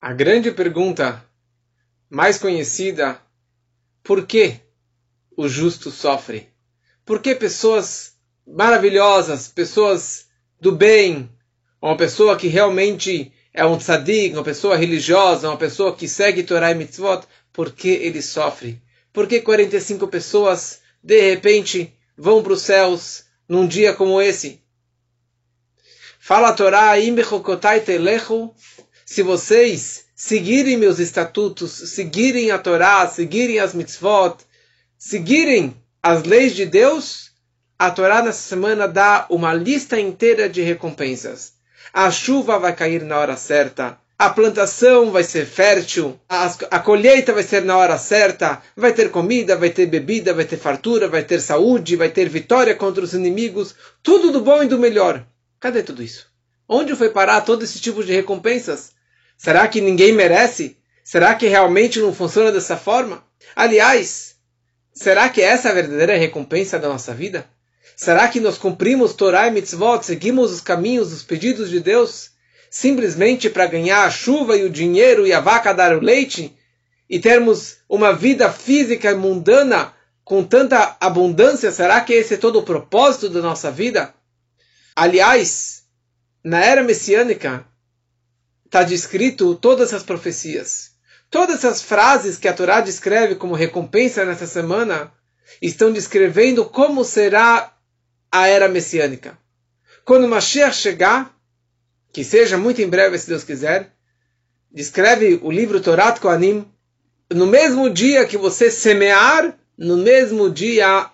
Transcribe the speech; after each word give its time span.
A 0.00 0.12
grande 0.12 0.52
pergunta 0.52 1.24
mais 2.08 2.38
conhecida, 2.38 3.20
por 4.00 4.24
que 4.28 4.60
o 5.36 5.48
justo 5.48 5.90
sofre? 5.90 6.48
Por 7.04 7.20
que 7.20 7.34
pessoas 7.34 8.12
maravilhosas, 8.46 9.48
pessoas 9.48 10.26
do 10.60 10.70
bem, 10.70 11.28
uma 11.82 11.96
pessoa 11.96 12.36
que 12.36 12.46
realmente 12.46 13.32
é 13.52 13.66
um 13.66 13.76
tzadik, 13.76 14.34
uma 14.34 14.44
pessoa 14.44 14.76
religiosa, 14.76 15.48
uma 15.48 15.56
pessoa 15.56 15.96
que 15.96 16.06
segue 16.06 16.44
Torah 16.44 16.70
e 16.70 16.76
Mitzvot, 16.76 17.26
por 17.52 17.72
que 17.72 17.88
ele 17.88 18.22
sofre? 18.22 18.80
Por 19.12 19.26
que 19.26 19.40
45 19.40 20.06
pessoas, 20.06 20.80
de 21.02 21.20
repente, 21.20 21.92
vão 22.16 22.40
para 22.40 22.52
os 22.52 22.62
céus 22.62 23.24
num 23.48 23.66
dia 23.66 23.92
como 23.92 24.22
esse? 24.22 24.62
Fala 26.20 26.50
a 26.50 26.52
Torá, 26.52 26.96
se 29.10 29.22
vocês 29.22 30.04
seguirem 30.14 30.76
meus 30.76 30.98
estatutos, 30.98 31.72
seguirem 31.72 32.50
a 32.50 32.58
Torá, 32.58 33.08
seguirem 33.08 33.58
as 33.58 33.72
mitzvot, 33.72 34.36
seguirem 34.98 35.74
as 36.02 36.24
leis 36.24 36.54
de 36.54 36.66
Deus, 36.66 37.30
a 37.78 37.90
Torá 37.90 38.20
nessa 38.20 38.46
semana 38.46 38.86
dá 38.86 39.24
uma 39.30 39.54
lista 39.54 39.98
inteira 39.98 40.46
de 40.46 40.60
recompensas. 40.60 41.54
A 41.90 42.10
chuva 42.10 42.58
vai 42.58 42.76
cair 42.76 43.02
na 43.02 43.18
hora 43.18 43.34
certa, 43.34 43.98
a 44.18 44.28
plantação 44.28 45.10
vai 45.10 45.24
ser 45.24 45.46
fértil, 45.46 46.20
a, 46.28 46.44
a, 46.70 46.78
colheita 46.78 47.32
vai 47.32 47.42
ser 47.42 47.64
na 47.64 47.78
hora 47.78 47.96
certa, 47.96 48.60
vai 48.76 48.92
ter 48.92 49.10
comida, 49.10 49.56
vai 49.56 49.70
ter 49.70 49.86
bebida, 49.86 50.34
vai 50.34 50.44
ter 50.44 50.58
fartura, 50.58 51.08
vai 51.08 51.24
ter 51.24 51.40
saúde, 51.40 51.96
vai 51.96 52.10
ter 52.10 52.28
vitória 52.28 52.74
contra 52.74 53.02
os 53.02 53.14
inimigos, 53.14 53.74
tudo 54.02 54.30
do 54.30 54.42
bom 54.42 54.62
e 54.62 54.68
do 54.68 54.78
melhor. 54.78 55.26
Cadê 55.58 55.82
tudo 55.82 56.02
isso? 56.02 56.30
Onde 56.68 56.94
foi 56.94 57.08
parar 57.08 57.40
todo 57.40 57.64
esse 57.64 57.80
tipo 57.80 58.04
de 58.04 58.12
recompensas? 58.12 58.97
Será 59.38 59.68
que 59.68 59.80
ninguém 59.80 60.12
merece? 60.12 60.76
Será 61.04 61.32
que 61.36 61.46
realmente 61.46 62.00
não 62.00 62.12
funciona 62.12 62.50
dessa 62.50 62.76
forma? 62.76 63.24
Aliás, 63.54 64.34
será 64.92 65.28
que 65.28 65.40
essa 65.40 65.68
é 65.68 65.70
a 65.70 65.74
verdadeira 65.74 66.16
recompensa 66.16 66.76
da 66.76 66.88
nossa 66.88 67.14
vida? 67.14 67.48
Será 67.96 68.26
que 68.28 68.40
nós 68.40 68.58
cumprimos 68.58 69.14
Torah 69.14 69.46
e 69.46 69.52
Mitzvot, 69.52 70.04
seguimos 70.04 70.52
os 70.52 70.60
caminhos, 70.60 71.12
os 71.12 71.22
pedidos 71.22 71.70
de 71.70 71.78
Deus, 71.78 72.32
simplesmente 72.68 73.48
para 73.48 73.66
ganhar 73.66 74.04
a 74.04 74.10
chuva 74.10 74.56
e 74.56 74.64
o 74.64 74.70
dinheiro 74.70 75.24
e 75.24 75.32
a 75.32 75.40
vaca 75.40 75.72
dar 75.72 75.96
o 75.96 76.00
leite? 76.00 76.56
E 77.08 77.20
termos 77.20 77.76
uma 77.88 78.12
vida 78.12 78.52
física 78.52 79.12
e 79.12 79.14
mundana 79.14 79.94
com 80.24 80.44
tanta 80.44 80.96
abundância? 81.00 81.70
Será 81.70 82.00
que 82.00 82.12
esse 82.12 82.34
é 82.34 82.36
todo 82.36 82.58
o 82.58 82.64
propósito 82.64 83.28
da 83.28 83.40
nossa 83.40 83.70
vida? 83.70 84.12
Aliás, 84.94 85.84
na 86.44 86.62
era 86.62 86.82
messiânica, 86.82 87.64
está 88.68 88.82
descrito 88.82 89.54
todas 89.54 89.94
as 89.94 90.02
profecias. 90.02 90.90
Todas 91.30 91.56
essas 91.56 91.82
frases 91.82 92.36
que 92.36 92.46
a 92.46 92.52
Torá 92.52 92.82
descreve 92.82 93.34
como 93.34 93.54
recompensa 93.54 94.26
nessa 94.26 94.46
semana 94.46 95.10
estão 95.60 95.90
descrevendo 95.90 96.66
como 96.66 97.02
será 97.02 97.74
a 98.30 98.46
era 98.46 98.68
messiânica. 98.68 99.38
Quando 100.04 100.28
Mashiach 100.28 100.76
chegar, 100.76 101.34
que 102.12 102.22
seja 102.22 102.58
muito 102.58 102.82
em 102.82 102.88
breve, 102.88 103.18
se 103.18 103.28
Deus 103.28 103.42
quiser, 103.42 103.90
descreve 104.70 105.40
o 105.42 105.50
livro 105.50 105.80
Torat 105.80 106.20
Koanim, 106.20 106.66
no 107.32 107.46
mesmo 107.46 107.88
dia 107.88 108.26
que 108.26 108.36
você 108.36 108.70
semear, 108.70 109.58
no 109.78 109.96
mesmo 109.96 110.50
dia 110.50 111.10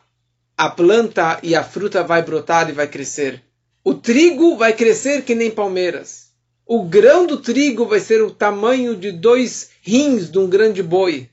a 0.57 0.71
planta 0.71 1.39
e 1.41 1.55
a 1.55 1.63
fruta 1.63 2.03
vai 2.03 2.23
brotar 2.23 2.69
e 2.69 2.73
vai 2.73 2.89
crescer. 2.89 3.43
O 3.85 3.95
trigo 3.95 4.57
vai 4.57 4.73
crescer 4.73 5.23
que 5.23 5.37
nem 5.37 5.53
palmeiras 5.53 6.24
o 6.67 6.85
grão 6.85 7.27
do 7.27 7.39
trigo 7.39 7.87
vai 7.87 8.01
ser 8.01 8.23
o 8.23 8.31
tamanho 8.31 8.97
de 8.97 9.13
dois 9.13 9.71
rins 9.83 10.31
de 10.31 10.39
um 10.39 10.49
grande 10.49 10.83
boi. 10.83 11.29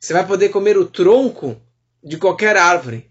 Você 0.00 0.12
vai 0.12 0.26
poder 0.26 0.50
comer 0.50 0.78
o 0.78 0.86
tronco 0.86 1.60
de 2.02 2.16
qualquer 2.16 2.56
árvore. 2.56 3.10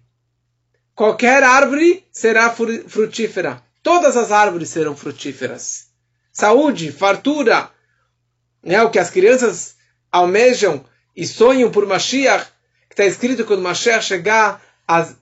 Qualquer 0.96 1.44
árvore 1.44 2.06
será 2.12 2.50
frutífera. 2.88 3.62
Todas 3.84 4.18
as 4.18 4.32
árvores 4.32 4.70
serão 4.70 4.96
frutíferas. 4.96 5.88
Saúde, 6.32 6.92
fartura, 6.92 7.70
é 8.64 8.82
o 8.82 8.90
que 8.90 9.00
as 9.00 9.10
crianças 9.10 9.76
almejam 10.12 10.84
e 11.16 11.28
sonham 11.28 11.70
por 11.72 11.86
Mashiach, 11.86 12.46
que 12.88 12.94
está 12.94 13.06
escrito 13.06 13.46
quando 13.46 13.62
Mashiach 13.62 14.04
chegar, 14.04 14.62
as, 14.88 15.16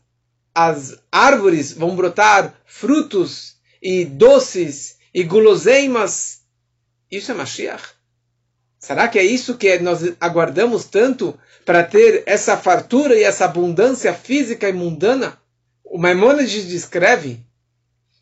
as 0.53 1.00
árvores 1.11 1.73
vão 1.73 1.95
brotar 1.95 2.53
frutos 2.66 3.55
e 3.81 4.05
doces 4.05 4.96
e 5.17 5.23
guloseimas. 5.23 6.41
Isso 7.09 7.31
é 7.31 7.33
Mashiach? 7.33 7.83
Será 8.78 9.07
que 9.07 9.17
é 9.17 9.23
isso 9.23 9.57
que 9.57 9.79
nós 9.79 10.13
aguardamos 10.22 10.85
tanto 10.85 11.35
para 11.66 11.83
ter 11.83 12.22
essa 12.28 12.55
fartura 12.55 13.16
e 13.16 13.23
essa 13.23 13.45
abundância 13.45 14.13
física 14.13 14.69
e 14.69 14.73
mundana? 14.73 15.35
O 15.83 15.97
Maimonides 15.97 16.67
descreve 16.67 17.39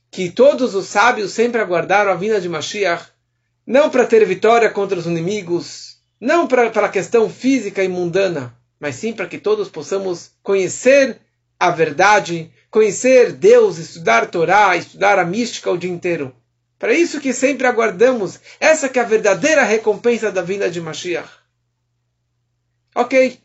que 0.10 0.30
todos 0.30 0.74
os 0.74 0.86
sábios 0.86 1.34
sempre 1.34 1.60
aguardaram 1.60 2.14
a 2.14 2.16
vinda 2.16 2.40
de 2.40 2.48
Mashiach, 2.48 3.08
não 3.68 3.90
para 3.90 4.08
ter 4.08 4.26
vitória 4.26 4.70
contra 4.70 4.98
os 4.98 5.06
inimigos, 5.06 5.98
não 6.18 6.48
para, 6.48 6.70
a 6.70 6.90
questão 6.90 7.30
física 7.30 7.84
e 7.84 7.90
mundana, 7.90 8.58
mas 8.80 8.96
sim 8.96 9.12
para 9.12 9.28
que 9.28 9.38
todos 9.38 9.68
possamos 9.68 10.32
conhecer 10.42 11.20
a 11.60 11.72
verdade, 11.72 12.50
conhecer 12.72 13.34
Deus, 13.34 13.80
estudar 13.80 14.28
Torá, 14.28 14.78
estudar 14.78 15.20
a 15.20 15.26
mística 15.26 15.70
o 15.70 15.78
dia 15.78 15.92
inteiro. 15.92 16.34
Para 16.78 16.94
isso 16.94 17.22
que 17.22 17.34
sempre 17.34 17.66
aguardamos, 17.68 18.40
essa 18.60 18.90
que 18.90 19.00
é 19.00 19.02
a 19.02 19.06
verdadeira 19.06 19.64
recompensa 19.64 20.32
da 20.32 20.42
vinda 20.42 20.70
de 20.70 20.82
Mashiach. 20.82 21.30
Ok, 22.94 23.40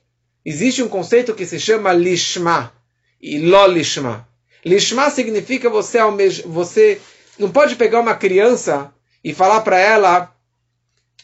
existe 0.45 0.83
um 0.83 0.89
conceito 0.89 1.35
que 1.35 1.47
se 1.47 1.59
chama 1.59 1.93
lishma 1.93 2.73
e 3.21 3.39
lo 3.39 3.67
lishma. 3.67 4.29
Lishma 4.65 5.11
significa 5.11 5.71
você 5.71 5.99
você 6.45 7.01
não 7.39 7.51
pode 7.51 7.77
pegar 7.77 8.01
uma 8.01 8.15
criança 8.15 8.93
e 9.25 9.33
falar 9.33 9.61
para 9.63 9.79
ela 9.79 10.35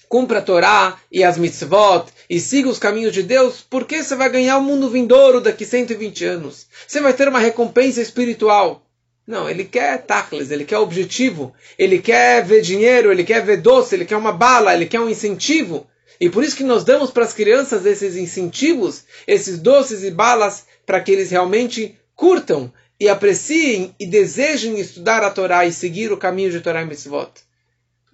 cumpra 0.08 0.38
a 0.38 0.42
Torá 0.42 0.98
e 1.10 1.24
as 1.24 1.36
mitzvot 1.36 2.06
e 2.30 2.38
siga 2.40 2.68
os 2.68 2.78
caminhos 2.78 3.12
de 3.12 3.22
Deus, 3.22 3.64
porque 3.68 4.02
você 4.02 4.14
vai 4.14 4.28
ganhar 4.28 4.58
o 4.58 4.62
mundo 4.62 4.88
vindouro 4.88 5.40
daqui 5.40 5.64
120 5.64 6.24
anos. 6.24 6.66
Você 6.86 7.00
vai 7.00 7.12
ter 7.12 7.28
uma 7.28 7.38
recompensa 7.38 8.00
espiritual. 8.00 8.85
Não, 9.26 9.50
ele 9.50 9.64
quer 9.64 10.02
tacles, 10.02 10.50
ele 10.50 10.64
quer 10.64 10.78
objetivo, 10.78 11.52
ele 11.76 11.98
quer 11.98 12.44
ver 12.44 12.62
dinheiro, 12.62 13.10
ele 13.10 13.24
quer 13.24 13.44
ver 13.44 13.56
doce, 13.56 13.94
ele 13.94 14.04
quer 14.04 14.16
uma 14.16 14.32
bala, 14.32 14.72
ele 14.72 14.86
quer 14.86 15.00
um 15.00 15.10
incentivo. 15.10 15.86
E 16.20 16.30
por 16.30 16.44
isso 16.44 16.56
que 16.56 16.62
nós 16.62 16.84
damos 16.84 17.10
para 17.10 17.24
as 17.24 17.32
crianças 17.32 17.84
esses 17.84 18.16
incentivos, 18.16 19.04
esses 19.26 19.58
doces 19.58 20.04
e 20.04 20.10
balas, 20.10 20.64
para 20.86 21.00
que 21.00 21.10
eles 21.10 21.30
realmente 21.30 21.98
curtam 22.14 22.72
e 22.98 23.08
apreciem 23.08 23.94
e 23.98 24.06
desejem 24.06 24.78
estudar 24.78 25.22
a 25.24 25.30
Torá 25.30 25.66
e 25.66 25.72
seguir 25.72 26.12
o 26.12 26.16
caminho 26.16 26.50
de 26.50 26.60
Torá 26.60 26.82
e 26.82 26.86
Mitzvot. 26.86 27.32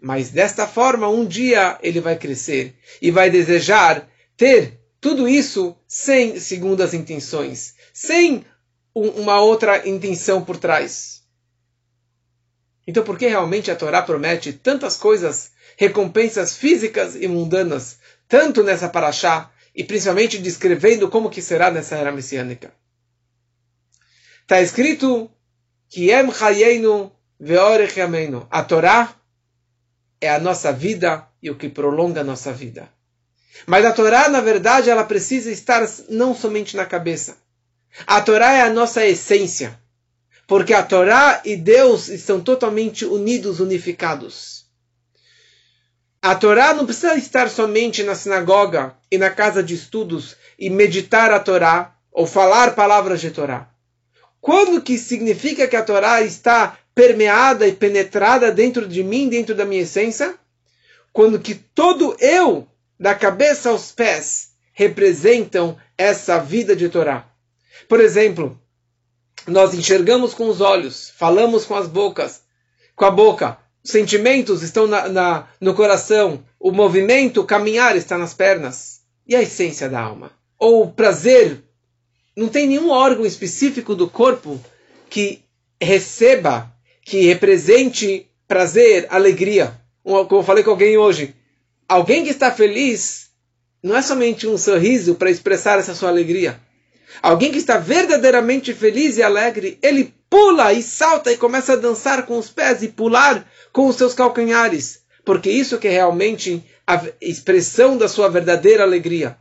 Mas 0.01 0.31
desta 0.31 0.67
forma, 0.67 1.09
um 1.09 1.25
dia 1.25 1.79
ele 1.83 2.01
vai 2.01 2.17
crescer 2.17 2.75
e 3.01 3.11
vai 3.11 3.31
desejar 3.31 4.09
ter 4.37 4.81
tudo 5.01 5.29
isso 5.29 5.77
sem 5.87 6.41
segundas 6.41 6.95
intenções, 6.95 7.75
sem 7.93 8.45
uma 8.95 9.41
outra 9.41 9.89
intenção 9.89 10.45
por 10.45 10.57
trás. 10.57 11.23
Então, 12.87 13.05
por 13.05 13.17
que 13.17 13.27
realmente 13.27 13.71
a 13.71 13.77
Torá 13.77 14.03
promete 14.03 14.53
tantas 14.53 14.97
coisas, 14.97 15.53
recompensas 15.77 16.57
físicas 16.57 17.15
e 17.15 17.29
mundanas, 17.29 17.99
tanto 18.29 18.63
nessa 18.63 18.89
paraxá, 18.89 19.51
e 19.75 19.83
principalmente 19.85 20.39
descrevendo 20.39 21.09
como 21.09 21.31
que 21.31 21.41
será 21.41 21.71
nessa 21.71 21.97
era 21.97 22.13
messiânica? 22.13 22.73
Está 24.43 24.61
escrito 24.61 25.31
que 25.89 26.11
Em 26.11 26.31
Hayenu 26.31 27.13
Veorech 27.39 27.99
Yameinu. 27.99 28.47
A 28.51 28.63
Torá 28.63 29.15
é 30.21 30.31
a 30.31 30.39
nossa 30.39 30.73
vida 30.73 31.27
e 31.43 31.51
o 31.51 31.57
que 31.57 31.69
prolonga 31.69 32.21
a 32.21 32.25
nossa 32.25 32.53
vida. 32.53 32.89
Mas 33.67 33.85
a 33.85 33.93
Torá, 33.93 34.29
na 34.29 34.41
verdade, 34.41 34.91
ela 34.91 35.05
precisa 35.05 35.51
estar 35.51 35.87
não 36.09 36.35
somente 36.35 36.77
na 36.77 36.87
cabeça. 36.87 37.37
A 38.07 38.21
Torá 38.21 38.53
é 38.53 38.63
a 38.63 38.71
nossa 38.71 39.07
essência, 39.07 39.79
porque 40.47 40.73
a 40.73 40.83
Torá 40.83 41.43
e 41.45 41.57
Deus 41.57 42.09
estão 42.09 42.41
totalmente 42.41 43.05
unidos, 43.05 43.61
unificados. 43.61 44.67
A 46.21 46.35
Torá 46.35 46.73
não 46.73 46.87
precisa 46.87 47.17
estar 47.17 47.51
somente 47.51 48.03
na 48.03 48.15
sinagoga 48.15 48.95
e 49.11 49.19
na 49.19 49.29
casa 49.29 49.63
de 49.63 49.75
estudos 49.75 50.37
e 50.59 50.71
meditar 50.71 51.33
a 51.33 51.41
Torá 51.41 51.97
ou 52.13 52.27
falar 52.27 52.75
palavras 52.75 53.21
de 53.21 53.31
Torá. 53.31 53.69
Quando 54.41 54.81
que 54.81 54.99
significa 54.99 55.67
que 55.67 55.77
a 55.77 55.83
Torá 55.83 56.23
está 56.23 56.79
permeada 56.95 57.67
e 57.67 57.73
penetrada 57.73 58.53
dentro 58.53 58.87
de 58.87 59.03
mim, 59.03 59.29
dentro 59.29 59.55
da 59.55 59.65
minha 59.65 59.83
essência? 59.83 60.35
Quando 61.13 61.41
que 61.41 61.55
todo 61.55 62.17
eu, 62.21 62.67
da 62.99 63.15
cabeça 63.15 63.71
aos 63.71 63.93
pés, 63.93 64.51
representam 64.73 65.77
essa 65.99 66.39
vida 66.39 66.75
de 66.75 66.89
Torá. 66.89 67.32
Por 67.89 68.01
exemplo, 68.01 68.59
nós 69.47 69.75
enxergamos 69.75 70.35
com 70.35 70.49
os 70.49 70.61
olhos, 70.61 71.13
falamos 71.17 71.65
com 71.65 71.75
as 71.75 71.89
bocas, 71.89 72.43
com 72.95 73.05
a 73.05 73.11
boca, 73.11 73.59
sentimentos 73.83 74.63
estão 74.63 74.87
na, 74.87 75.09
na, 75.09 75.49
no 75.61 75.75
coração, 75.75 76.45
o 76.59 76.71
movimento, 76.71 77.41
o 77.41 77.47
caminhar 77.47 77.97
está 77.97 78.17
nas 78.17 78.35
pernas. 78.35 79.01
E 79.27 79.35
a 79.35 79.43
essência 79.43 79.89
da 79.89 80.01
alma? 80.01 80.33
Ou 80.59 80.83
o 80.83 80.91
prazer? 80.93 81.63
Não 82.37 82.49
tem 82.49 82.67
nenhum 82.67 82.91
órgão 82.91 83.27
específico 83.27 83.95
do 83.95 84.09
corpo 84.09 84.61
que 85.09 85.43
receba, 85.81 86.73
que 87.05 87.27
represente 87.27 88.29
prazer, 88.47 89.07
alegria. 89.11 89.81
Como 90.03 90.41
eu 90.41 90.43
falei 90.43 90.65
com 90.65 90.71
alguém 90.71 90.97
hoje, 90.97 91.35
alguém 91.89 92.25
que 92.25 92.31
está 92.31 92.51
feliz 92.51 93.31
não 93.83 93.97
é 93.97 94.03
somente 94.03 94.47
um 94.47 94.57
sorriso 94.57 95.17
para 95.17 95.31
expressar 95.31 95.79
essa 95.79 95.95
sua 95.95 96.09
alegria. 96.09 96.61
Alguém 97.21 97.53
que 97.53 97.59
está 97.59 97.77
verdadeiramente 97.77 98.73
feliz 98.73 99.17
e 99.17 99.23
alegre, 99.23 99.79
ele 99.83 100.15
pula 100.31 100.73
e 100.73 100.83
salta 100.83 101.31
e 101.31 101.37
começa 101.37 101.75
a 101.75 101.77
dançar 101.77 102.25
com 102.25 102.39
os 102.39 102.49
pés 102.49 102.83
e 102.83 102.89
pular 102.89 103.47
com 103.73 103.87
os 103.87 103.97
seus 103.97 104.15
calcanhares, 104.15 105.03
porque 105.25 105.51
isso 105.51 105.79
que 105.79 105.89
é 105.89 105.91
realmente 105.91 106.65
a 106.87 107.03
expressão 107.21 107.97
da 107.97 108.09
sua 108.09 108.29
verdadeira 108.29 108.83
alegria. 108.83 109.37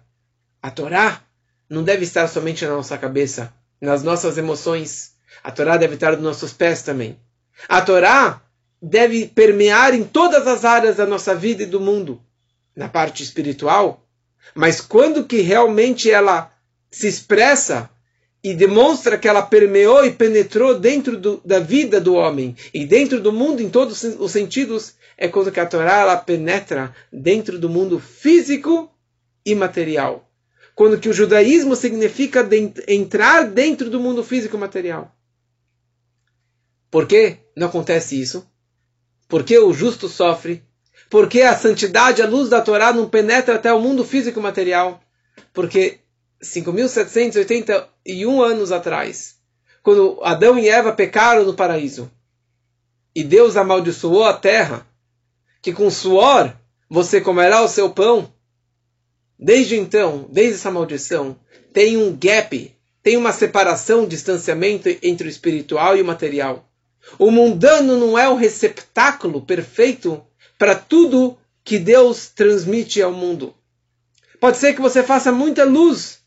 A 0.62 0.70
Torá 0.70 1.22
não 1.70 1.84
deve 1.84 2.04
estar 2.04 2.28
somente 2.28 2.66
na 2.66 2.76
nossa 2.76 2.98
cabeça, 2.98 3.54
nas 3.80 4.04
nossas 4.04 4.38
emoções. 4.38 5.14
A 5.44 5.50
Torá 5.50 5.78
deve 5.78 5.96
estar 5.96 6.12
nos 6.12 6.22
nossos 6.22 6.54
pés 6.54 6.82
também. 6.82 7.18
A 7.68 7.82
Torá 7.82 8.42
deve 8.82 9.28
permear 9.28 9.94
em 9.94 10.04
todas 10.04 10.46
as 10.48 10.66
áreas 10.66 10.98
da 10.98 11.06
nossa 11.06 11.34
vida 11.34 11.64
e 11.64 11.68
do 11.68 11.80
mundo, 11.80 12.22
na 12.76 12.90
parte 12.90 13.24
espiritual. 13.24 14.06
Mas 14.54 14.82
quando 14.82 15.26
que 15.26 15.42
realmente 15.42 16.12
ela 16.12 16.51
se 16.92 17.08
expressa 17.08 17.90
e 18.44 18.54
demonstra 18.54 19.18
que 19.18 19.28
ela 19.28 19.42
permeou 19.42 20.04
e 20.06 20.12
penetrou 20.12 20.78
dentro 20.78 21.18
do, 21.18 21.42
da 21.46 21.60
vida 21.60 22.02
do 22.02 22.16
homem 22.16 22.56
e 22.74 22.86
dentro 22.86 23.22
do 23.22 23.32
mundo 23.32 23.62
em 23.62 23.70
todos 23.70 24.04
os 24.04 24.32
sentidos, 24.32 24.96
é 25.18 25.28
quando 25.28 25.48
a 25.58 25.66
Torá 25.66 26.00
ela 26.00 26.18
penetra 26.18 26.94
dentro 27.14 27.58
do 27.58 27.70
mundo 27.70 28.00
físico 28.00 28.92
e 29.46 29.54
material. 29.56 30.28
Quando 30.76 31.00
que 31.00 31.10
o 31.10 31.14
judaísmo 31.14 31.76
significa 31.76 32.44
de, 32.44 32.74
entrar 32.88 33.44
dentro 33.44 33.90
do 33.90 34.00
mundo 34.00 34.24
físico 34.24 34.58
e 34.58 34.60
material. 34.60 35.16
Por 36.90 37.06
que 37.06 37.38
não 37.56 37.68
acontece 37.68 38.20
isso? 38.20 38.46
Por 39.28 39.44
que 39.44 39.58
o 39.58 39.72
justo 39.72 40.10
sofre? 40.10 40.64
Por 41.10 41.30
que 41.30 41.42
a 41.42 41.56
santidade, 41.56 42.22
a 42.22 42.28
luz 42.28 42.50
da 42.50 42.62
Torá 42.62 42.92
não 42.92 43.08
penetra 43.08 43.56
até 43.56 43.72
o 43.72 43.80
mundo 43.80 44.04
físico 44.04 44.40
e 44.40 44.44
material? 44.44 45.02
Porque 45.54 46.00
5.781 46.42 48.44
anos 48.44 48.72
atrás, 48.72 49.36
quando 49.84 50.20
Adão 50.24 50.58
e 50.58 50.68
Eva 50.68 50.92
pecaram 50.92 51.46
no 51.46 51.54
paraíso, 51.54 52.12
e 53.16 53.24
Deus 53.24 53.58
amaldiçoou 53.58 54.24
a 54.24 54.34
terra, 54.34 54.88
que 55.62 55.72
com 55.72 55.90
suor 55.90 56.56
você 56.90 57.22
comerá 57.22 57.62
o 57.62 57.68
seu 57.68 57.90
pão. 57.90 58.32
Desde 59.38 59.78
então, 59.78 60.28
desde 60.32 60.56
essa 60.56 60.72
maldição, 60.72 61.36
tem 61.74 61.98
um 61.98 62.16
gap, 62.16 62.76
tem 63.04 63.18
uma 63.18 63.32
separação, 63.32 64.04
um 64.04 64.08
distanciamento 64.08 64.90
entre 65.02 65.28
o 65.28 65.30
espiritual 65.30 65.98
e 65.98 66.02
o 66.02 66.06
material. 66.06 66.68
O 67.18 67.32
mundano 67.32 67.98
não 67.98 68.18
é 68.18 68.30
o 68.30 68.36
receptáculo 68.36 69.42
perfeito 69.42 70.24
para 70.58 70.76
tudo 70.76 71.38
que 71.64 71.80
Deus 71.80 72.30
transmite 72.30 73.02
ao 73.02 73.12
mundo. 73.12 73.56
Pode 74.40 74.58
ser 74.58 74.74
que 74.74 74.82
você 74.82 75.04
faça 75.04 75.32
muita 75.32 75.64
luz 75.64 76.21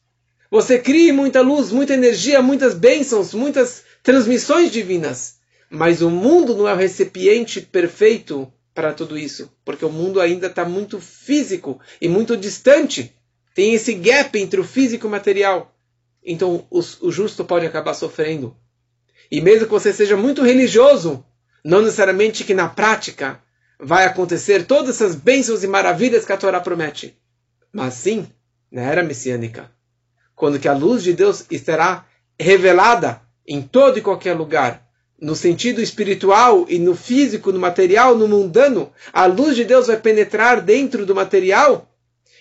você 0.54 0.78
cria 0.78 1.12
muita 1.12 1.40
luz, 1.40 1.72
muita 1.72 1.94
energia, 1.94 2.40
muitas 2.40 2.74
bênçãos, 2.74 3.34
muitas 3.34 3.82
transmissões 4.04 4.70
divinas. 4.70 5.38
Mas 5.68 6.00
o 6.00 6.08
mundo 6.08 6.54
não 6.56 6.68
é 6.68 6.72
o 6.72 6.76
recipiente 6.76 7.60
perfeito 7.60 8.52
para 8.72 8.92
tudo 8.92 9.18
isso, 9.18 9.50
porque 9.64 9.84
o 9.84 9.90
mundo 9.90 10.20
ainda 10.20 10.46
está 10.46 10.64
muito 10.64 11.00
físico 11.00 11.80
e 12.00 12.08
muito 12.08 12.36
distante. 12.36 13.12
Tem 13.52 13.74
esse 13.74 13.94
gap 13.94 14.38
entre 14.38 14.60
o 14.60 14.64
físico 14.64 15.06
e 15.06 15.08
o 15.08 15.10
material. 15.10 15.74
Então 16.24 16.64
o, 16.70 16.78
o 16.78 17.10
justo 17.10 17.44
pode 17.44 17.66
acabar 17.66 17.92
sofrendo. 17.92 18.56
E 19.28 19.40
mesmo 19.40 19.66
que 19.66 19.72
você 19.72 19.92
seja 19.92 20.16
muito 20.16 20.40
religioso, 20.40 21.26
não 21.64 21.82
necessariamente 21.82 22.44
que 22.44 22.54
na 22.54 22.68
prática 22.68 23.42
vai 23.76 24.04
acontecer 24.04 24.66
todas 24.66 24.90
essas 24.90 25.16
bênçãos 25.16 25.64
e 25.64 25.66
maravilhas 25.66 26.24
que 26.24 26.32
a 26.32 26.36
Torá 26.36 26.60
promete. 26.60 27.18
Mas 27.72 27.94
sim, 27.94 28.28
na 28.70 28.82
era 28.82 29.02
messiânica 29.02 29.74
quando 30.34 30.58
que 30.58 30.68
a 30.68 30.72
luz 30.72 31.02
de 31.02 31.12
Deus 31.12 31.44
estará 31.50 32.06
revelada 32.38 33.20
em 33.46 33.62
todo 33.62 33.98
e 33.98 34.02
qualquer 34.02 34.34
lugar, 34.34 34.84
no 35.20 35.34
sentido 35.36 35.80
espiritual 35.80 36.66
e 36.68 36.78
no 36.78 36.94
físico, 36.94 37.52
no 37.52 37.58
material, 37.58 38.16
no 38.16 38.28
mundano, 38.28 38.92
a 39.12 39.26
luz 39.26 39.56
de 39.56 39.64
Deus 39.64 39.86
vai 39.86 39.96
penetrar 39.96 40.60
dentro 40.60 41.06
do 41.06 41.14
material. 41.14 41.90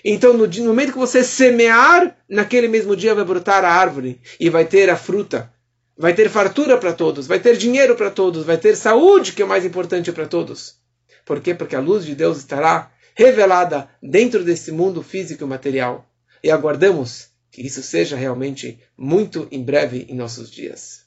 Então, 0.04 0.34
no, 0.34 0.48
no 0.48 0.66
momento 0.66 0.92
que 0.92 0.98
você 0.98 1.24
semear, 1.24 2.18
naquele 2.28 2.68
mesmo 2.68 2.96
dia 2.96 3.16
vai 3.16 3.24
brotar 3.24 3.64
a 3.64 3.72
árvore 3.72 4.20
e 4.40 4.50
vai 4.50 4.66
ter 4.66 4.90
a 4.90 4.98
fruta. 4.98 5.52
Vai 5.98 6.14
ter 6.14 6.30
fartura 6.30 6.78
para 6.78 6.92
todos, 6.92 7.28
vai 7.28 7.40
ter 7.40 7.56
dinheiro 7.56 7.96
para 7.96 8.10
todos, 8.10 8.44
vai 8.44 8.58
ter 8.58 8.76
saúde, 8.76 9.32
que 9.32 9.42
é 9.42 9.46
o 9.46 9.48
mais 9.48 9.64
importante 9.64 10.12
para 10.12 10.26
todos. 10.26 10.76
Por 11.24 11.40
quê? 11.40 11.54
Porque 11.54 11.76
a 11.76 11.80
luz 11.80 12.04
de 12.04 12.16
Deus 12.16 12.40
estará 12.40 12.92
revelada 13.16 13.88
dentro 14.02 14.44
desse 14.44 14.72
mundo 14.72 15.02
físico 15.02 15.44
e 15.44 15.48
material. 15.48 16.06
E 16.44 16.52
aguardamos 16.52 17.33
que 17.54 17.62
isso 17.62 17.84
seja 17.84 18.18
realmente 18.18 18.80
muito 18.98 19.48
em 19.52 19.64
breve 19.64 20.08
em 20.10 20.16
nossos 20.16 20.50
dias. 20.50 21.03